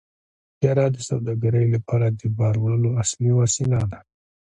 طیاره 0.59 0.85
د 0.95 0.97
سوداګرۍ 1.09 1.65
لپاره 1.75 2.05
د 2.09 2.21
بار 2.37 2.55
وړلو 2.59 2.89
اصلي 3.03 3.31
وسیله 3.41 3.79
ده. 3.91 3.99